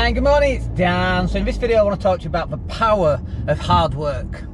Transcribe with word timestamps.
And 0.00 0.14
good 0.14 0.24
morning, 0.24 0.56
it's 0.56 0.66
Dan. 0.68 1.28
So 1.28 1.38
in 1.38 1.44
this 1.44 1.58
video 1.58 1.76
I 1.76 1.82
want 1.82 2.00
to 2.00 2.02
talk 2.02 2.20
to 2.20 2.24
you 2.24 2.30
about 2.30 2.48
the 2.48 2.56
power 2.56 3.20
of 3.48 3.58
hard 3.58 3.92
work. 3.92 4.44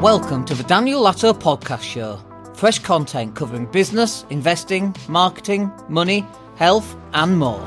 Welcome 0.00 0.44
to 0.44 0.54
the 0.54 0.62
Daniel 0.62 1.02
Latto 1.02 1.34
Podcast 1.34 1.82
Show. 1.82 2.20
Fresh 2.54 2.78
content 2.78 3.34
covering 3.34 3.66
business, 3.66 4.24
investing, 4.30 4.94
marketing, 5.08 5.72
money, 5.88 6.24
health 6.54 6.96
and 7.12 7.38
more. 7.40 7.60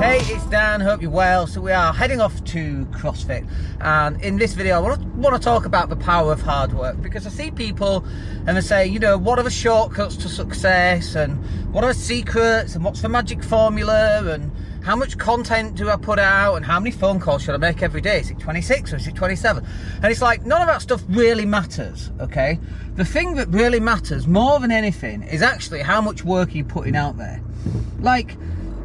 Hey, 0.00 0.20
it's 0.20 0.46
Dan. 0.46 0.80
Hope 0.80 1.02
you're 1.02 1.10
well. 1.10 1.48
So 1.48 1.60
we 1.60 1.72
are 1.72 1.92
heading 1.92 2.20
off 2.20 2.42
to 2.44 2.86
CrossFit, 2.92 3.46
and 3.80 4.18
in 4.22 4.36
this 4.36 4.54
video, 4.54 4.76
I 4.76 4.78
want 4.78 5.02
to, 5.02 5.06
want 5.08 5.34
to 5.34 5.42
talk 5.42 5.64
about 5.66 5.88
the 5.88 5.96
power 5.96 6.32
of 6.32 6.40
hard 6.40 6.72
work 6.72 7.02
because 7.02 7.26
I 7.26 7.30
see 7.30 7.50
people 7.50 8.04
and 8.46 8.56
they 8.56 8.60
say, 8.60 8.86
you 8.86 9.00
know, 9.00 9.18
what 9.18 9.40
are 9.40 9.42
the 9.42 9.50
shortcuts 9.50 10.16
to 10.18 10.28
success, 10.28 11.16
and 11.16 11.36
what 11.74 11.82
are 11.82 11.92
the 11.92 11.98
secrets, 11.98 12.76
and 12.76 12.84
what's 12.84 13.02
the 13.02 13.08
magic 13.08 13.42
formula, 13.42 14.22
and 14.32 14.52
how 14.90 14.96
much 14.96 15.16
content 15.18 15.76
do 15.76 15.88
I 15.88 15.94
put 15.94 16.18
out, 16.18 16.56
and 16.56 16.66
how 16.66 16.80
many 16.80 16.90
phone 16.90 17.20
calls 17.20 17.42
should 17.42 17.54
I 17.54 17.58
make 17.58 17.80
every 17.80 18.00
day? 18.00 18.18
Is 18.18 18.32
it 18.32 18.40
26 18.40 18.92
or 18.92 18.96
is 18.96 19.06
it 19.06 19.14
27? 19.14 19.64
And 20.02 20.06
it's 20.06 20.20
like 20.20 20.44
none 20.44 20.60
of 20.60 20.66
that 20.66 20.82
stuff 20.82 21.00
really 21.08 21.46
matters. 21.46 22.10
Okay, 22.18 22.58
the 22.96 23.04
thing 23.04 23.36
that 23.36 23.46
really 23.50 23.78
matters 23.78 24.26
more 24.26 24.58
than 24.58 24.72
anything 24.72 25.22
is 25.22 25.42
actually 25.42 25.80
how 25.80 26.00
much 26.00 26.24
work 26.24 26.56
you're 26.56 26.64
putting 26.64 26.96
out 26.96 27.18
there. 27.18 27.40
Like 28.00 28.36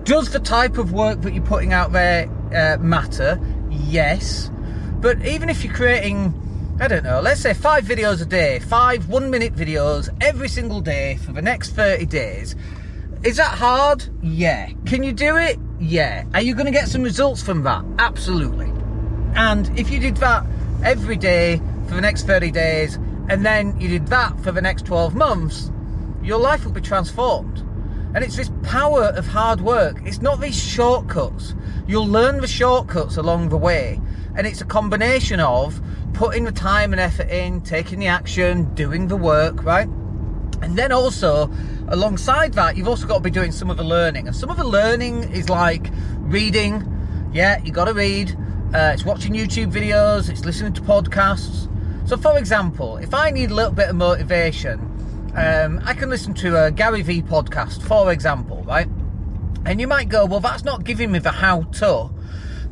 does 0.04 0.30
the 0.30 0.40
type 0.40 0.78
of 0.78 0.91
work 0.91 1.22
that 1.22 1.34
you're 1.34 1.44
putting 1.44 1.73
out 1.73 1.91
there 1.91 2.30
uh, 2.53 2.78
matter? 2.80 3.40
Yes. 3.72 4.52
But 5.00 5.26
even 5.26 5.50
if 5.50 5.64
you're 5.64 5.73
creating, 5.73 6.36
I 6.80 6.88
don't 6.88 7.03
know, 7.03 7.20
let's 7.20 7.42
say 7.42 7.56
five 7.56 7.84
videos 7.84 8.22
a 8.22 8.26
day, 8.26 8.59
five 8.59 9.09
one 9.09 9.31
minute 9.31 9.56
videos 9.56 10.16
every 10.22 10.50
single 10.50 10.81
day 10.81 11.17
for 11.26 11.31
the 11.31 11.42
next 11.42 11.72
30 11.72 12.06
days, 12.06 12.56
is 13.23 13.38
that 13.38 13.58
hard? 13.58 14.06
Yeah. 14.22 14.70
Can 14.86 15.02
you 15.02 15.12
do 15.12 15.36
it? 15.36 15.58
Yeah. 15.80 16.26
Are 16.34 16.42
you 16.42 16.54
going 16.54 16.66
to 16.66 16.72
get 16.72 16.88
some 16.88 17.04
results 17.04 17.42
from 17.42 17.64
that? 17.64 17.84
Absolutely. 18.00 18.72
And 19.36 19.78
if 19.78 19.90
you 19.90 20.00
did 20.00 20.17
that 20.17 20.45
every 20.84 21.17
day 21.17 21.62
for 21.88 21.95
the 21.95 22.02
next 22.02 22.23
30 22.23 22.52
days, 22.52 22.95
and 23.28 23.45
then 23.45 23.80
you 23.80 23.90
did 23.90 24.08
that 24.08 24.40
for 24.40 24.52
the 24.52 24.62
next 24.62 24.86
12 24.86 25.16
months, 25.16 25.72
your 26.23 26.40
life 26.40 26.64
will 26.64 26.72
be 26.72 26.82
transformed. 26.82 27.59
And 28.14 28.23
it's 28.23 28.38
this 28.38 28.50
power 28.64 29.06
of 29.08 29.28
hard 29.28 29.59
work. 29.59 30.00
It's 30.06 30.22
not 30.22 30.40
these 30.40 30.58
shortcuts. 30.58 31.54
You'll 31.86 32.08
learn 32.08 32.39
the 32.39 32.48
shortcuts 32.48 33.17
along 33.17 33.50
the 33.50 33.58
way. 33.58 34.00
And 34.38 34.48
it's 34.48 34.62
a 34.62 34.66
combination 34.66 35.42
of 35.42 35.82
putting 36.14 36.45
the 36.45 36.52
time 36.52 36.94
and 36.94 37.00
effort 37.02 37.30
in, 37.30 37.62
taking 37.62 38.00
the 38.00 38.08
action, 38.08 38.73
doing 38.73 39.08
the 39.08 39.17
work, 39.17 39.64
right? 39.64 39.89
And 40.61 40.78
then 40.78 40.92
also, 40.92 41.52
alongside 41.89 42.53
that, 42.53 42.78
you've 42.78 42.88
also 42.88 43.06
got 43.08 43.16
to 43.16 43.23
be 43.23 43.30
doing 43.30 43.52
some 43.52 43.70
of 43.70 43.78
the 43.78 43.84
learning. 43.84 44.28
And 44.28 44.36
some 44.36 44.50
of 44.50 44.58
the 44.58 44.67
learning 44.67 45.31
is 45.31 45.50
like 45.50 45.89
reading. 46.20 46.92
Yeah, 47.34 47.61
you 47.64 47.72
got 47.72 47.86
to 47.86 47.94
read. 47.94 48.31
Uh, 48.73 48.92
it's 48.94 49.06
watching 49.06 49.33
YouTube 49.33 49.72
videos. 49.72 50.30
It's 50.30 50.45
listening 50.45 50.73
to 50.73 50.81
podcasts. 50.81 51.70
So, 52.08 52.17
for 52.17 52.38
example, 52.38 52.98
if 52.98 53.14
I 53.14 53.31
need 53.31 53.52
a 53.52 53.53
little 53.53 53.72
bit 53.72 53.89
of 53.89 53.95
motivation, 53.95 54.80
um, 55.36 55.81
I 55.83 55.94
can 55.94 56.09
listen 56.09 56.33
to 56.36 56.66
a 56.66 56.72
Gary 56.72 57.02
Vee 57.02 57.22
podcast, 57.22 57.81
for 57.81 58.11
example, 58.11 58.64
right? 58.64 58.88
And 59.66 59.81
you 59.81 59.88
might 59.88 60.08
go, 60.08 60.26
well, 60.26 60.39
that's 60.39 60.64
not 60.64 60.83
giving 60.83 61.11
me 61.11 61.20
the 61.20 61.31
how 61.31 61.64
to, 61.64 62.09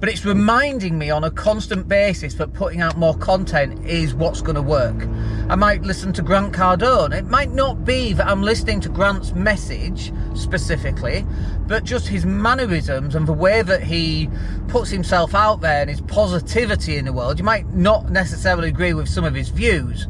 but 0.04 0.09
it's 0.09 0.26
reminding 0.26 0.98
me 0.98 1.09
on 1.09 1.23
a 1.23 1.32
constant 1.32 1.88
basis 1.88 2.34
that 2.34 2.52
putting 2.52 2.82
out 2.82 2.98
more 2.98 3.16
content 3.20 3.88
is 3.88 4.14
what's 4.14 4.42
going 4.42 4.58
to 4.58 4.62
work. 4.62 5.08
I 5.48 5.56
might 5.56 5.84
listen 5.84 6.12
to 6.12 6.22
Grant 6.22 6.52
Cardone. 6.52 7.18
It 7.18 7.28
might 7.28 7.52
not 7.52 7.86
be 7.86 8.12
that 8.12 8.28
I'm 8.28 8.42
listening 8.44 8.82
to 8.82 8.90
Grant's 8.90 9.32
message 9.32 10.12
specifically, 10.36 11.26
but 11.68 11.86
just 11.86 12.10
his 12.10 12.26
mannerisms 12.26 13.16
and 13.16 13.26
the 13.26 13.32
way 13.32 13.62
that 13.62 13.82
he 13.82 14.30
puts 14.68 14.90
himself 14.90 15.34
out 15.34 15.62
there 15.62 15.80
and 15.80 15.90
his 15.90 16.02
positivity 16.02 16.98
in 16.98 17.06
the 17.06 17.14
world. 17.14 17.40
You 17.40 17.45
might 17.45 17.73
not 17.73 18.10
necessarily 18.10 18.67
agree 18.67 18.94
with 18.94 19.08
some 19.08 19.23
of 19.23 19.34
his 19.34 19.48
views. 19.48 20.08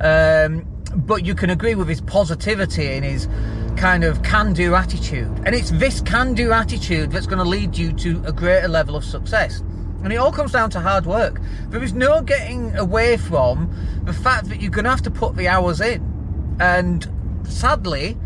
Um, 0.00 0.66
but 0.96 1.26
you 1.26 1.34
can 1.34 1.50
agree 1.50 1.74
with 1.74 1.88
his 1.88 2.00
positivity 2.00 2.86
and 2.86 3.04
his 3.04 3.28
kind 3.76 4.04
of 4.04 4.22
can 4.22 4.52
do 4.52 4.74
attitude. 4.74 5.30
And 5.44 5.54
it's 5.54 5.70
this 5.72 6.00
can 6.00 6.34
do 6.34 6.52
attitude 6.52 7.10
that's 7.10 7.26
going 7.26 7.38
to 7.38 7.48
lead 7.48 7.76
you 7.76 7.92
to 7.92 8.22
a 8.24 8.32
greater 8.32 8.68
level 8.68 8.96
of 8.96 9.04
success. 9.04 9.60
And 10.02 10.12
it 10.12 10.16
all 10.16 10.32
comes 10.32 10.52
down 10.52 10.70
to 10.70 10.80
hard 10.80 11.06
work. 11.06 11.40
There 11.68 11.82
is 11.82 11.94
no 11.94 12.20
getting 12.22 12.76
away 12.76 13.16
from 13.16 13.74
the 14.04 14.12
fact 14.12 14.48
that 14.48 14.60
you're 14.60 14.70
going 14.70 14.84
to 14.84 14.90
have 14.90 15.02
to 15.02 15.10
put 15.10 15.36
the 15.36 15.48
hours 15.48 15.80
in. 15.80 16.56
And 16.60 17.08
sadly, 17.44 18.16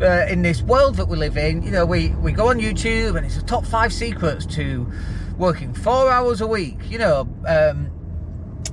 uh, 0.00 0.26
in 0.28 0.42
this 0.42 0.62
world 0.62 0.96
that 0.96 1.06
we 1.06 1.16
live 1.16 1.36
in, 1.36 1.62
you 1.62 1.70
know, 1.70 1.86
we, 1.86 2.08
we 2.16 2.32
go 2.32 2.48
on 2.48 2.58
YouTube 2.58 3.16
and 3.16 3.24
it's 3.24 3.36
the 3.36 3.42
top 3.42 3.64
five 3.64 3.92
secrets 3.92 4.44
to 4.46 4.90
working 5.38 5.72
four 5.72 6.10
hours 6.10 6.40
a 6.40 6.46
week. 6.46 6.78
You 6.88 6.98
know, 6.98 7.28
um, 7.46 7.90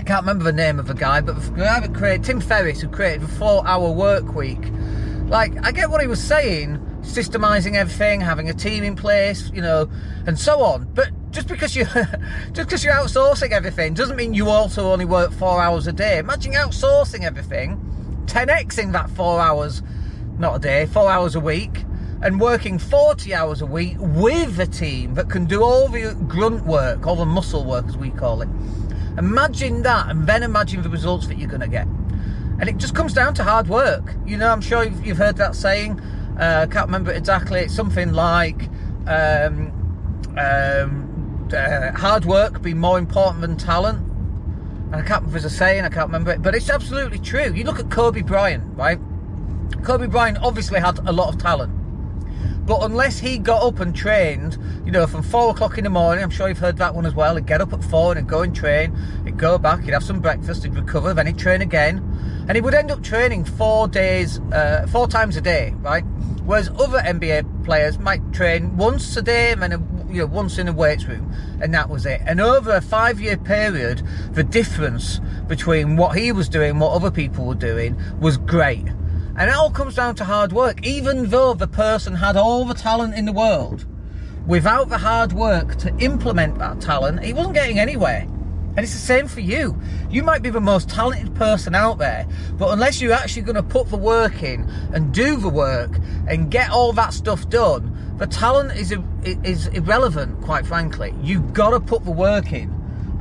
can't 0.07 0.21
remember 0.21 0.45
the 0.45 0.53
name 0.53 0.79
of 0.79 0.88
the 0.88 0.94
guy, 0.94 1.19
but 1.19 1.35
the 1.35 1.51
guy 1.51 1.81
that 1.81 1.94
created 1.94 2.23
Tim 2.23 2.39
Ferriss, 2.39 2.79
who 2.79 2.88
created 2.88 3.23
the 3.23 3.27
four-hour 3.27 3.91
work 3.91 4.33
week. 4.33 4.71
Like, 5.27 5.53
I 5.65 5.73
get 5.73 5.89
what 5.89 5.99
he 5.99 6.07
was 6.07 6.23
saying, 6.23 6.77
systemizing 7.01 7.75
everything, 7.75 8.21
having 8.21 8.49
a 8.49 8.53
team 8.53 8.85
in 8.85 8.95
place, 8.95 9.51
you 9.53 9.61
know, 9.61 9.89
and 10.25 10.39
so 10.39 10.61
on. 10.61 10.85
But 10.93 11.09
just 11.31 11.49
because 11.49 11.75
you 11.75 11.85
just 12.53 12.69
because 12.69 12.83
you're 12.83 12.93
outsourcing 12.93 13.51
everything 13.51 13.93
doesn't 13.93 14.15
mean 14.15 14.33
you 14.33 14.49
also 14.49 14.91
only 14.91 15.03
work 15.03 15.33
four 15.33 15.61
hours 15.61 15.85
a 15.85 15.91
day. 15.91 16.17
Imagine 16.17 16.53
outsourcing 16.53 17.23
everything, 17.23 17.77
10x 18.27 18.79
in 18.79 18.93
that 18.93 19.09
four 19.09 19.41
hours, 19.41 19.83
not 20.39 20.55
a 20.55 20.59
day, 20.59 20.85
four 20.85 21.11
hours 21.11 21.35
a 21.35 21.41
week, 21.41 21.83
and 22.21 22.39
working 22.39 22.79
40 22.79 23.33
hours 23.33 23.61
a 23.61 23.65
week 23.65 23.97
with 23.99 24.57
a 24.59 24.65
team 24.65 25.13
that 25.15 25.29
can 25.29 25.45
do 25.45 25.61
all 25.61 25.89
the 25.89 26.15
grunt 26.27 26.65
work, 26.65 27.05
all 27.05 27.17
the 27.17 27.25
muscle 27.25 27.65
work 27.65 27.85
as 27.88 27.97
we 27.97 28.11
call 28.11 28.41
it. 28.41 28.49
Imagine 29.17 29.81
that, 29.81 30.09
and 30.09 30.25
then 30.25 30.41
imagine 30.41 30.83
the 30.83 30.89
results 30.89 31.27
that 31.27 31.38
you're 31.38 31.49
going 31.49 31.61
to 31.61 31.67
get. 31.67 31.85
And 32.59 32.69
it 32.69 32.78
just 32.78 32.95
comes 32.95 33.13
down 33.13 33.34
to 33.35 33.44
hard 33.44 33.68
work. 33.68 34.16
You 34.25 34.38
know, 34.38 34.50
I'm 34.50 34.62
sure 34.62 34.84
you've, 34.84 35.06
you've 35.06 35.18
heard 35.18 35.38
that 35.38 35.56
saying. 35.56 36.00
Uh, 36.40 36.66
I 36.68 36.72
can't 36.72 36.88
remember 36.88 37.12
exactly. 37.12 37.62
It's 37.62 37.75
something 37.75 38.13
like 38.13 38.69
um, 39.07 39.72
um, 40.38 41.50
uh, 41.53 41.91
hard 41.91 42.25
work 42.25 42.62
be 42.62 42.73
more 42.73 42.97
important 42.97 43.41
than 43.41 43.57
talent. 43.57 44.00
And 44.91 44.95
I 44.95 45.01
can't 45.01 45.23
remember 45.23 45.45
a 45.45 45.50
saying, 45.50 45.84
I 45.84 45.90
can't 45.90 46.07
remember 46.07 46.31
it, 46.31 46.41
but 46.41 46.56
it's 46.56 46.69
absolutely 46.69 47.19
true. 47.19 47.53
You 47.53 47.63
look 47.63 47.79
at 47.79 47.91
Kobe 47.91 48.22
Bryant, 48.22 48.63
right? 48.78 49.00
Kobe 49.84 50.07
Bryant 50.07 50.38
obviously 50.41 50.79
had 50.79 51.00
a 51.00 51.12
lot 51.12 51.34
of 51.34 51.39
talent. 51.39 51.74
But 52.66 52.84
unless 52.84 53.19
he 53.19 53.38
got 53.38 53.63
up 53.63 53.79
and 53.79 53.95
trained, 53.95 54.57
you 54.85 54.91
know, 54.91 55.07
from 55.07 55.24
four 55.24 55.51
o'clock 55.51 55.78
in 55.78 55.85
the 55.85 55.89
morning, 55.89 56.24
I'm 56.24 56.29
sure 56.29 56.50
you've 56.50 56.57
heard 56.57 56.78
that 56.78 56.94
one 56.94 57.06
as 57.06 57.13
well. 57.13 57.35
He'd 57.35 57.45
get 57.45 57.62
up 57.62 57.72
at 57.72 57.84
four 57.84 58.18
and 58.18 58.28
go 58.28 58.41
and 58.41 58.53
train. 58.53 58.94
He'd 59.25 59.38
go 59.38 59.57
back, 59.57 59.84
he'd 59.84 59.94
have 59.94 60.03
some 60.03 60.19
breakfast, 60.19 60.63
he'd 60.63 60.75
recover, 60.75 61.13
then 61.13 61.28
he'd 61.28 61.38
train 61.38 61.62
again. 61.62 62.03
And 62.47 62.55
he 62.55 62.61
would 62.61 62.73
end 62.73 62.91
up 62.91 63.03
training 63.03 63.43
four 63.43 63.89
days, 63.89 64.39
uh, 64.53 64.87
four 64.89 65.07
times 65.07 65.35
a 65.35 65.41
day, 65.41 65.73
right? 65.79 66.03
Whereas 66.45 66.69
other 66.69 66.99
NBA 66.99 67.65
players 67.65 67.99
might 67.99 68.31
train 68.31 68.77
once 68.77 69.17
a 69.17 69.21
day 69.21 69.51
and 69.51 69.61
then, 69.61 70.07
you 70.09 70.21
know, 70.21 70.27
once 70.27 70.57
in 70.57 70.69
a 70.69 70.71
weights 70.71 71.03
room, 71.05 71.29
and 71.61 71.73
that 71.73 71.89
was 71.89 72.05
it. 72.05 72.21
And 72.25 72.39
over 72.39 72.71
a 72.71 72.79
five 72.79 73.19
year 73.19 73.35
period, 73.35 74.01
the 74.31 74.45
difference 74.45 75.19
between 75.47 75.97
what 75.97 76.17
he 76.17 76.31
was 76.31 76.47
doing, 76.47 76.79
what 76.79 76.93
other 76.93 77.11
people 77.11 77.45
were 77.45 77.55
doing, 77.55 78.01
was 78.21 78.37
great. 78.37 78.85
And 79.37 79.49
it 79.49 79.53
all 79.53 79.69
comes 79.69 79.95
down 79.95 80.15
to 80.15 80.23
hard 80.23 80.53
work. 80.53 80.85
Even 80.85 81.29
though 81.29 81.53
the 81.53 81.67
person 81.67 82.15
had 82.15 82.37
all 82.37 82.63
the 82.63 82.73
talent 82.73 83.13
in 83.15 83.25
the 83.25 83.33
world, 83.33 83.85
without 84.47 84.87
the 84.87 84.97
hard 84.97 85.33
work 85.33 85.75
to 85.79 85.93
implement 85.99 86.57
that 86.59 86.79
talent, 86.79 87.23
he 87.23 87.33
wasn't 87.33 87.55
getting 87.55 87.77
anywhere. 87.77 88.25
And 88.77 88.83
it's 88.83 88.93
the 88.93 88.99
same 88.99 89.27
for 89.27 89.39
you. 89.39 89.75
You 90.07 90.21
might 90.21 90.43
be 90.43 90.51
the 90.51 90.61
most 90.61 90.88
talented 90.88 91.33
person 91.33 91.73
out 91.73 91.97
there, 91.97 92.27
but 92.53 92.69
unless 92.69 93.01
you're 93.01 93.11
actually 93.11 93.41
going 93.41 93.55
to 93.55 93.63
put 93.63 93.89
the 93.89 93.97
work 93.97 94.43
in 94.43 94.69
and 94.93 95.11
do 95.11 95.35
the 95.35 95.49
work 95.49 95.97
and 96.27 96.51
get 96.51 96.69
all 96.69 96.93
that 96.93 97.11
stuff 97.11 97.49
done, 97.49 98.15
the 98.19 98.27
talent 98.27 98.77
is 98.77 98.93
is 99.23 99.65
irrelevant, 99.69 100.41
quite 100.43 100.67
frankly. 100.67 101.11
You've 101.23 101.53
got 101.53 101.71
to 101.71 101.79
put 101.79 102.06
the 102.06 102.12
work 102.12 102.53
in. 102.53 102.71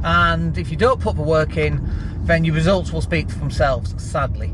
And 0.05 0.59
if 0.59 0.71
you 0.71 0.77
don't 0.77 1.01
put 1.01 1.17
the 1.17 1.23
work 1.23 1.57
in, 1.57 1.81
then 2.27 2.45
your 2.45 2.55
results 2.55 2.93
will 2.93 3.01
speak 3.01 3.31
for 3.31 3.39
themselves, 3.39 3.95
sadly. 3.97 4.53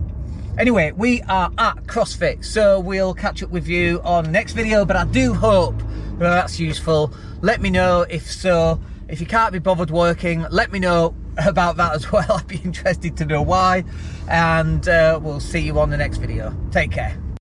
Anyway, 0.56 0.92
we 0.92 1.20
are 1.22 1.50
at 1.58 1.78
CrossFit, 1.86 2.44
so 2.44 2.78
we'll 2.78 3.14
catch 3.14 3.42
up 3.42 3.50
with 3.50 3.66
you 3.66 4.00
on 4.04 4.22
the 4.22 4.30
next 4.30 4.52
video, 4.52 4.84
but 4.84 4.94
I 4.94 5.04
do 5.06 5.34
hope 5.34 5.78
that 5.78 6.30
that's 6.30 6.60
useful. 6.60 7.12
Let 7.40 7.60
me 7.60 7.70
know 7.70 8.02
if 8.02 8.30
so. 8.30 8.80
If 9.12 9.20
you 9.20 9.26
can't 9.26 9.52
be 9.52 9.58
bothered 9.58 9.90
working, 9.90 10.46
let 10.50 10.72
me 10.72 10.78
know 10.78 11.14
about 11.36 11.76
that 11.76 11.94
as 11.94 12.10
well. 12.12 12.32
I'd 12.32 12.48
be 12.48 12.56
interested 12.56 13.14
to 13.18 13.26
know 13.26 13.42
why. 13.42 13.84
And 14.26 14.88
uh, 14.88 15.20
we'll 15.22 15.38
see 15.38 15.60
you 15.60 15.78
on 15.80 15.90
the 15.90 15.98
next 15.98 16.16
video. 16.16 16.56
Take 16.70 16.92
care. 16.92 17.22